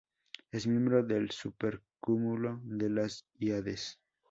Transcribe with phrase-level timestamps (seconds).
[0.49, 3.99] Es miembro del supercúmulo de las Híades.